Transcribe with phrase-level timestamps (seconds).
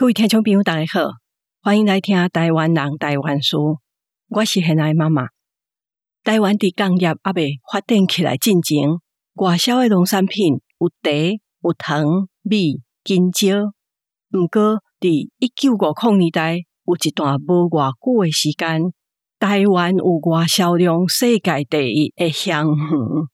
[0.00, 1.10] 各位听众朋友，大家好，
[1.60, 3.54] 欢迎来听台湾人台湾事。
[4.28, 5.26] 我是现在妈妈。
[6.24, 8.88] 台湾的工业还未发展起来进前，
[9.34, 11.10] 外销的农产品有茶、
[11.60, 12.06] 有糖、
[12.40, 13.74] 米、香蕉。
[14.30, 16.54] 不过，在一九五零年代，
[16.86, 18.80] 有一段无偌久的时间，
[19.38, 23.28] 台湾有外销量世界第一的香肠。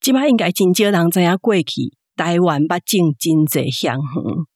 [0.00, 4.46] 即摆应该真少人知影过去，台湾捌种真济香肠。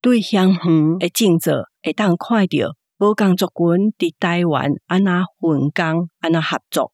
[0.00, 6.92] 对香肠的种作，会当看到宝钢族群伫台湾安那分工、安那合作，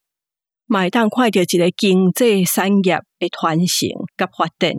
[0.67, 4.73] 嘛会当看到一个经济产业的传承甲发展。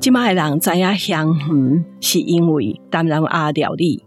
[0.00, 4.04] 即摆的人知影香肠，是因为东南亚料理。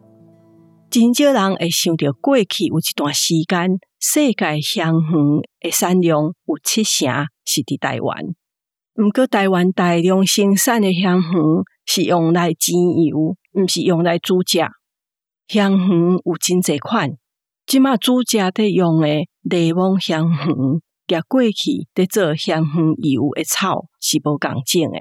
[0.95, 7.09] 真少人会想到过去有一段时间，世界香肠的产量有七成
[7.43, 8.23] 是伫台湾。
[8.95, 11.33] 毋过台湾大量生产的香肠
[11.85, 14.59] 是用来煎油，毋是用来煮食。
[15.49, 15.89] 香肠
[16.23, 17.11] 有真侪款，
[17.65, 19.07] 即马煮食得用的
[19.41, 24.99] 柠檬香肠，甲过去得做香肠油的草是无共种的。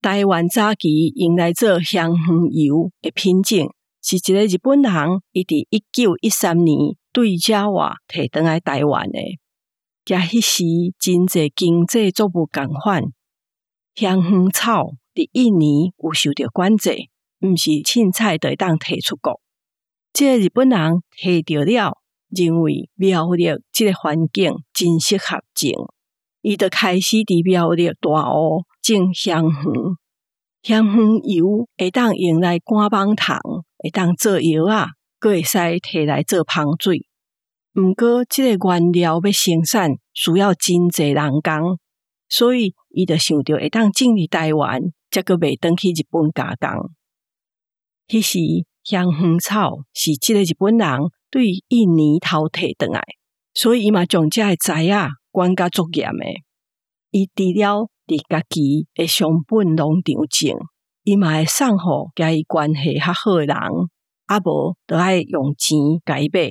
[0.00, 3.70] 台湾早期用来做香肠油的品种。
[4.02, 6.76] 是一个日本人，伊伫一九一三年
[7.12, 9.18] 对嘉瓦提倒来台湾的，
[10.04, 10.64] 加迄时
[10.98, 13.04] 真济经济作物共款，
[13.94, 16.90] 香薰草伫印尼有受到管制，
[17.40, 19.40] 毋是凊彩就会当提出国。
[20.12, 21.96] 这个日本人提着了，
[22.28, 25.94] 认为苗栗这个环境真适合种，
[26.40, 29.94] 伊就开始伫苗栗大湖种香薰。
[30.62, 33.36] 香薰油会当用来赶蚊虫，
[33.82, 34.86] 会当做药啊，
[35.18, 37.06] 搁会使摕来做香水。
[37.74, 41.78] 毋过，即个原料要生产需要真侪人工，
[42.28, 44.80] 所以伊就想着会当种伫台湾，
[45.10, 46.90] 则搁袂当去日本加工。
[48.08, 48.38] 迄时
[48.84, 53.02] 香薰草是即个日本人对印尼偷摕倒来，
[53.54, 56.42] 所以伊嘛将这个材啊管甲足严诶，
[57.10, 57.88] 伊除了。
[58.04, 60.58] 伫家己诶上本农场种，
[61.04, 63.56] 伊嘛会送互甲伊关系较好诶人，
[64.26, 66.50] 啊无着爱用钱改买。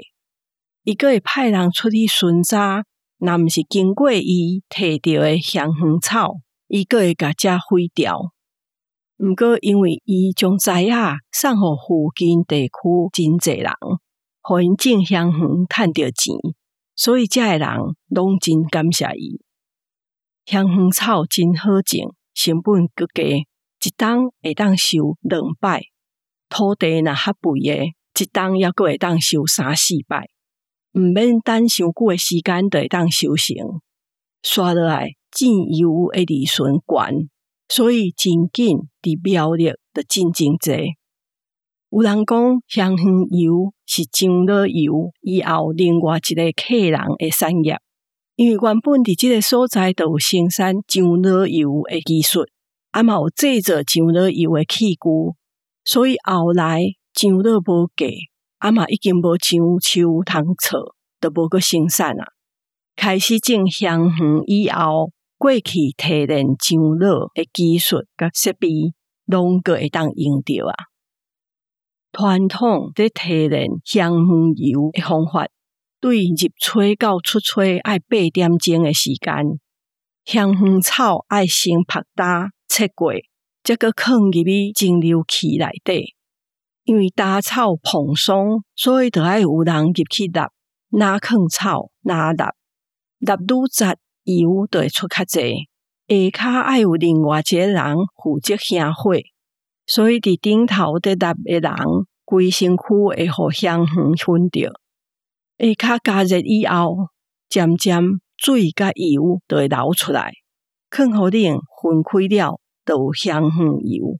[0.83, 2.83] 伊阁会派人出去巡查，
[3.17, 6.33] 若毋是经过伊摕到诶香薰草，
[6.67, 8.33] 伊阁会甲遮毁掉。
[9.19, 10.93] 毋过因为伊将知影
[11.31, 12.71] 送互附近地区
[13.13, 13.71] 真侪人，
[14.41, 16.35] 互因种香薰趁着钱，
[16.97, 17.69] 所以遮诶人
[18.09, 19.39] 拢真感谢伊。
[20.45, 23.45] 香薰草真好种，成本阁低，
[23.83, 25.81] 一担会当收两摆。
[26.49, 30.27] 土地若较肥诶，一担抑阁会当收三四摆，
[30.93, 33.55] 毋免等伤久诶时间，就会当收成。
[34.43, 37.29] 刷落来，进油诶利润悬，
[37.69, 40.93] 所以真紧伫苗栗着真真济。
[41.89, 47.77] 有人讲香薰油是樟脑油以后另外一个客人诶产业。
[48.35, 52.45] 因为原本伫即个所在都有生产樟脑油诶技术，
[52.91, 54.99] 啊嘛有制作樟脑油诶器具，
[55.83, 56.81] 所以后来
[57.13, 58.07] 樟脑无价，
[58.59, 60.77] 啊嘛已经无樟树通采，
[61.19, 62.25] 都无个生产啊。
[62.95, 68.93] 开始种香肠以后，过去提炼樟脑诶技术甲设备，
[69.25, 70.75] 拢个会当用着啊。
[72.11, 75.47] 传统在提炼香肠油诶方法。
[76.01, 79.59] 对入炊到出炊爱八点钟的时间，
[80.25, 83.11] 香肠草爱先拍打切过，
[83.63, 86.15] 再个放入去蒸馏器内底。
[86.85, 90.49] 因为打草蓬松，所以就爱有人入去纳，
[90.91, 92.53] 哪放草哪纳，
[93.19, 95.67] 纳愈杂油就会出较侪。
[96.07, 96.15] 下
[96.51, 99.13] 骹爱有另外一个人负责献火，
[99.85, 101.73] 所以伫顶头的纳的人，
[102.23, 104.71] 规身躯会互香肠熏着。
[105.77, 107.09] 下骹加热以后，
[107.49, 108.01] 渐渐
[108.37, 110.31] 水甲油就会流出来，
[110.89, 114.17] 放互冷分开了，就有香肠油。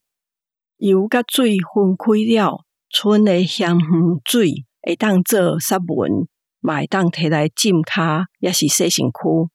[0.78, 6.28] 油甲水分开了，剩的香肠水会当做杀蚊，
[6.60, 9.50] 嘛会当摕来浸骹，也是洗身躯。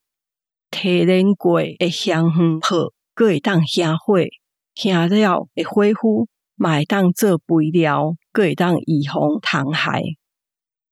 [0.70, 4.18] 提炼过诶香肠泡，阁会当下火，
[4.74, 10.02] 下了会恢复，嘛会当做肥料，阁会当预防虫害。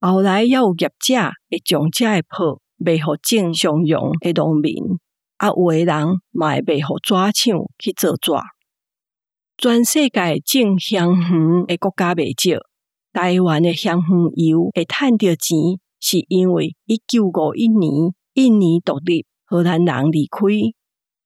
[0.00, 4.74] 后来也有业者会将遮个泡卖互正常用的农民，
[5.44, 8.32] 啊，有的人嘛会卖互纸厂去做纸。
[9.58, 12.58] 全世界种香肠的国家未少，
[13.12, 15.58] 台湾的香肠油会趁着钱，
[16.00, 20.38] 是因为一九五一年印尼独立，荷兰人离开，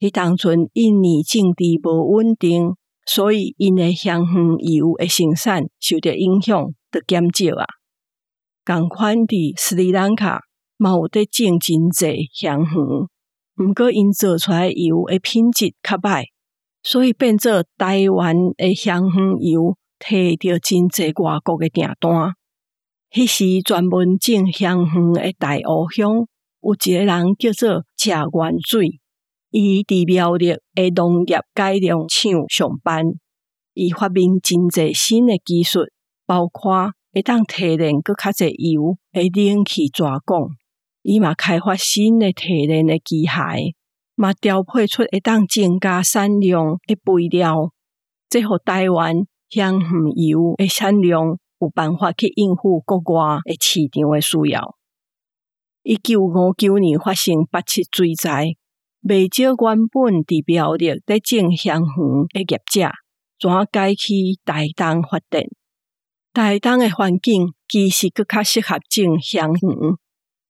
[0.01, 2.75] 迄当阵印尼政治无稳定，
[3.07, 7.67] 所以因的香芋油的生产受到影响，得减少啊。
[8.65, 10.41] 共款伫斯里兰卡，
[10.77, 13.07] 嘛有得种真济香芋，
[13.59, 16.27] 毋过因做出来油的品质较歹，
[16.85, 22.35] 所以变做台湾的香芋油，摕到真济外国的订单。
[23.11, 26.27] 迄时专门种香芋的大湖乡，
[26.61, 29.01] 有一个人叫做谢元水，
[29.51, 33.05] 伊伫苗栗的农业改良厂上班，
[33.75, 35.81] 伊发明真济新的技术，
[36.27, 40.43] 包括会当提炼阁较济油的冷气輧管，
[41.09, 43.73] 伊嘛开发新的提炼的机械，
[44.15, 47.73] 嘛调配出会当增加产量的肥料，
[48.29, 51.39] 这互台湾香芋油的产量。
[51.61, 54.77] 有办法去应付国外的市场的需要。
[55.83, 58.55] 一九五九年发生八七水灾，
[59.01, 62.93] 未少原本伫苗栗在种香芋的业者，
[63.41, 65.43] 转改去台东发展。
[66.33, 69.97] 台东的环境其实阁较适合种香芋。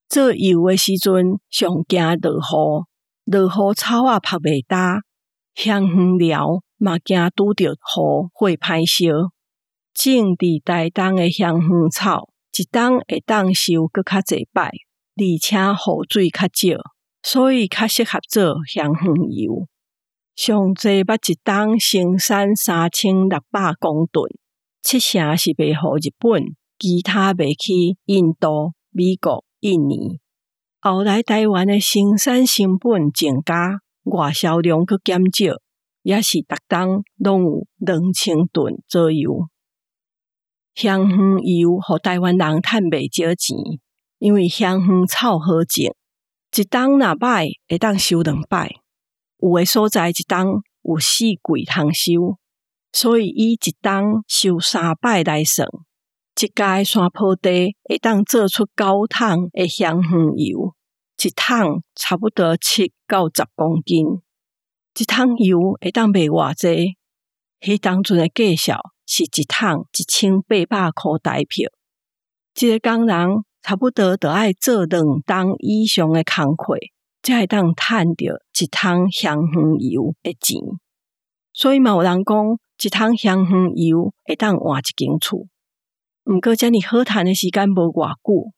[0.09, 2.87] 做油的时阵，上惊落雨，
[3.27, 5.03] 落雨草啊拍袂焦，
[5.55, 7.77] 香芋寮嘛惊拄着雨
[8.33, 9.31] 会歹烧。
[9.93, 14.69] 种伫台东的香芋草，一冬会当收搁较济摆，
[15.17, 16.81] 而且雨水较少，
[17.23, 19.67] 所以较适合做香芋油。
[20.35, 24.31] 上济捌一冬生产三千六百公吨，
[24.83, 30.21] 七成是卖予日本，其他卖去印度、美国、印尼。
[30.81, 35.61] 后来台湾的生产成本增加，外销量阁减少，
[36.03, 39.49] 也是逐冬拢有两千吨左右。
[40.75, 43.57] 香芋油，互台湾人趁袂少钱，
[44.19, 45.97] 因为香芋草好种，
[46.57, 48.71] 一冬若摆会当收两摆，
[49.39, 52.39] 有诶所在一冬有四季通收，
[52.93, 55.69] 所以以一冬收三摆来算，
[56.41, 60.75] 一家山坡地会当做出九桶诶香芋油，
[61.23, 64.05] 一桶差不多七到十公斤，
[64.99, 66.97] 一桶油会当卖偌济？
[67.61, 68.73] 迄当阵诶计数。
[69.11, 71.67] 是一桶一千八百块台币，
[72.61, 73.27] 一个工人
[73.63, 76.77] 差不多得爱做两冬以上的工课，
[77.23, 80.61] 才会当赚着一桶香芋油的钱。
[81.55, 85.47] 所以嘛，有人讲一桶香芋油会当换一间厝。
[86.31, 88.53] 毋过，遮尔好赚的时间无偌久。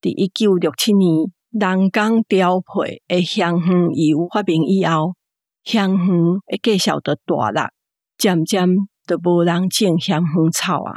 [0.00, 5.14] 伫一九六七年，人工调配的香薰油发明以后，
[5.62, 7.68] 香芋的计数就大了，
[8.16, 8.66] 渐渐。
[9.06, 10.94] 都无人种香薰草啊！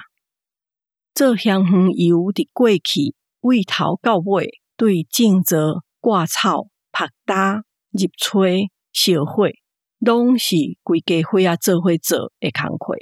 [1.16, 5.58] 做香薰油的过去，为头到尾对种植、
[6.00, 9.50] 挂草、曝焦、入炊、烧火，
[9.98, 12.96] 拢是规家伙仔做伙做诶工课。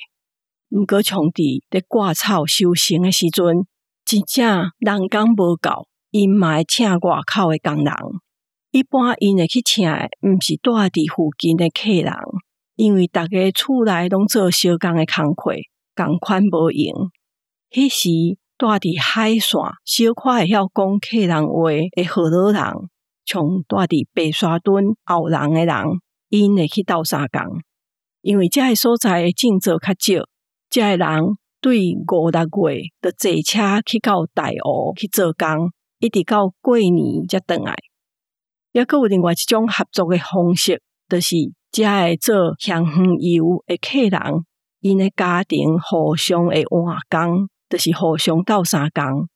[0.72, 3.68] 毋过，从伫咧挂草收成的时阵，
[4.06, 7.94] 真正人工无够，因嘛会请外口的工人。
[8.72, 12.14] 一般因会去请的，毋是住伫附近的客人。
[12.78, 15.52] 因为大家厝内拢做相共的工课，
[15.94, 17.12] 共款无用。
[17.70, 22.90] 迄时住伫海线，小可会晓讲客人话的荷兰人，
[23.26, 25.86] 从住伫白沙墩后人的人，
[26.30, 27.60] 因会去斗相共。
[28.22, 30.24] 因为遮个所在的种作较少，
[30.72, 37.76] 遮个人对五六月就坐车去到大湖去做工，一直到过年才转来。
[38.72, 41.36] 抑阁有另外一种合作的方式，就是。
[41.74, 44.44] 遮个做香芋油的客人，
[44.82, 49.30] 因的家庭互相会换工，就是互相斗三工。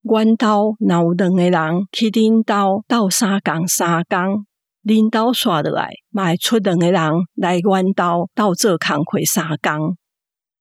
[0.00, 4.46] 阮兜若有两个人去恁兜斗三工三工，
[4.82, 9.98] 恁兜刷落来，嘛会出两个人来阮兜斗做工课三工。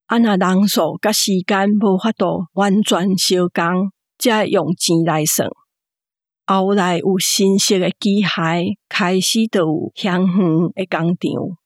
[0.08, 5.50] 啊，若人数甲时间无法度完全相共，才会用钱来算。
[6.46, 11.58] 后来有新式的机械，开始就有香芋的工厂。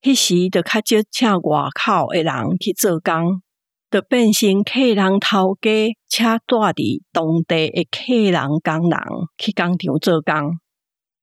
[0.00, 3.42] 迄时就较少请外口的人去做工，
[3.90, 5.70] 就变成客人头家，
[6.08, 8.98] 请住伫当地诶客人工人
[9.36, 10.58] 去工厂做工。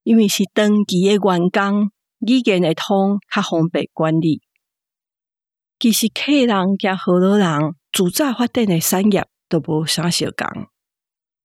[0.03, 4.43] 因为是长期诶员工，语言会通，较方便管理。
[5.79, 10.65] 其实客人甲荷兰人自早发展的产业都无啥相共。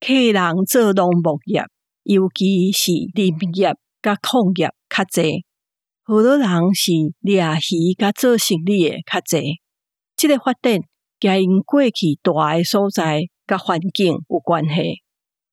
[0.00, 1.66] 客人做农牧业，
[2.04, 5.44] 尤其是林业甲矿业较济；
[6.02, 9.60] 荷兰人是掠鱼甲做生意诶较济。
[10.16, 10.80] 即个发展
[11.20, 15.02] 甲因过去住诶所在甲环境有关系，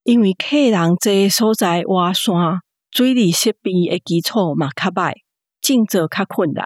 [0.04, 5.16] 因为客人这所在挖山，水利设备的基础嘛较歹，
[5.62, 6.66] 种植较困难。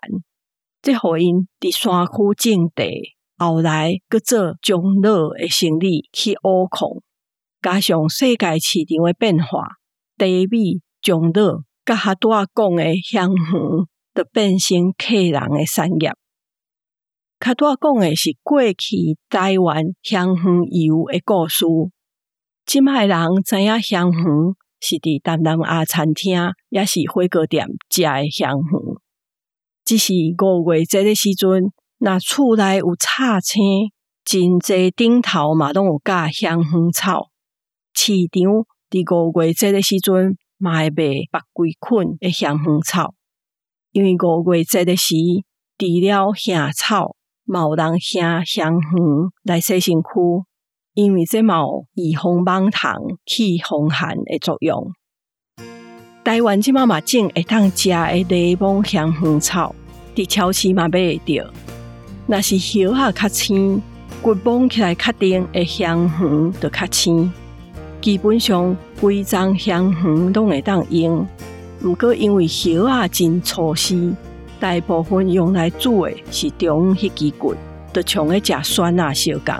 [0.84, 6.92] 这互因伫山区种地，后来搁做樟脑的生意去挖矿，
[7.62, 9.64] 加上世界市场的变化，
[10.18, 16.12] 茶米、樟脑，甲哈多讲的香肠，就变成客人的产业。
[17.40, 21.66] 哈拄仔讲的是过去台湾香肠油的故事。
[22.66, 24.22] 即卖人知影香肠
[24.82, 28.93] 是伫台南亚餐厅，也是火锅店食的香肠。
[29.86, 33.92] 只是五月节的时阵，若厝内有插青，
[34.24, 37.30] 真侪顶头嘛拢有加香肠草。
[37.94, 43.14] 市场伫五月节的时阵，嘛会卖百几捆的香肠草。
[43.92, 45.16] 因为五月节的时，
[45.78, 48.90] 除了香草，嘛有人香香肠
[49.44, 50.10] 来洗身躯，
[50.94, 54.94] 因为这嘛有预防蠓虫、去风寒的作用。
[56.24, 59.76] 台湾即马嘛种会当食的柠檬香肠草，
[60.16, 61.52] 伫超市嘛买会到。
[62.28, 63.82] 若是叶啊较青，
[64.22, 67.30] 骨摸起来较硬的香肠就较青。
[68.00, 71.28] 基本上，规张香肠拢会当用。
[71.84, 74.16] 毋过因为叶啊真粗细，
[74.62, 77.54] 大部分用来煮的是中迄支骨，
[77.92, 79.54] 就像咧食酸啊相共。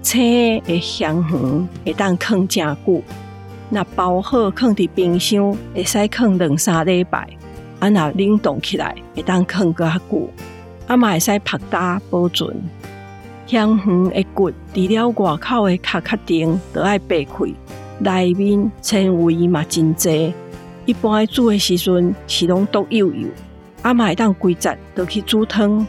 [0.00, 3.02] 青的香肠会当囥诚久，
[3.70, 7.28] 若包好放伫冰箱，会使放两三礼拜。
[7.78, 10.30] 啊，若冷冻起来会当囥阁较久，
[10.86, 12.56] 啊嘛会使拍打保存。
[13.46, 17.44] 香肠的骨除了外口的壳较硬，都爱掰开，
[17.98, 20.32] 内面纤维嘛真侪。
[20.84, 23.28] 一般煮的时阵是拢剁幼幼，
[23.82, 25.86] 啊嘛会当规节都去煮汤。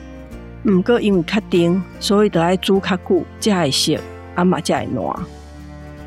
[0.65, 3.97] 毋过因为较硬，所以都爱煮较久才会熟，
[4.35, 5.36] 啊嘛才会烂。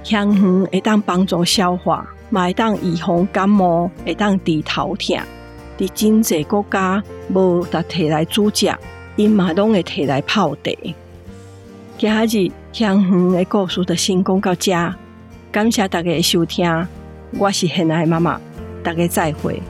[0.02, 5.18] 香芋会当帮助消化，嘛会当预防感冒，会当治头痛。
[5.78, 8.70] 伫真侪国家无得摕来煮食，
[9.16, 10.70] 因嘛拢会摕来泡茶。
[11.98, 14.94] 今日香芋的故事就先讲到这，
[15.52, 16.86] 感谢大家的收听，
[17.38, 18.40] 我是贤爱妈妈。
[18.82, 19.60] 大家再会。